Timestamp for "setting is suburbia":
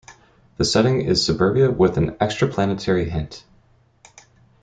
0.65-1.69